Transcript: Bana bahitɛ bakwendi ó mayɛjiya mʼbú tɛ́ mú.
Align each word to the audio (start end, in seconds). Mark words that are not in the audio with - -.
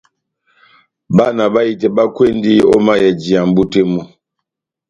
Bana 1.17 1.43
bahitɛ 1.53 1.87
bakwendi 1.95 2.53
ó 2.73 2.77
mayɛjiya 2.85 3.41
mʼbú 3.47 3.61
tɛ́ 3.71 3.83
mú. 3.91 4.01